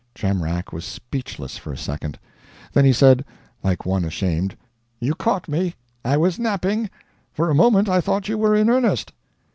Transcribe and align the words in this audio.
Jamrach 0.15 0.73
was 0.73 0.83
speechless 0.83 1.57
for 1.59 1.71
a 1.71 1.77
second. 1.77 2.17
Then 2.73 2.85
he 2.85 2.91
said, 2.91 3.23
like 3.61 3.85
one 3.85 4.03
ashamed 4.03 4.57
"You 4.99 5.13
caught 5.13 5.47
me. 5.47 5.75
I 6.03 6.17
was 6.17 6.39
napping. 6.39 6.89
For 7.31 7.51
a 7.51 7.53
moment 7.53 7.87
I 7.87 8.01
thought 8.01 8.27
you 8.27 8.39
were 8.39 8.55
in 8.55 8.67
earnest." 8.67 9.13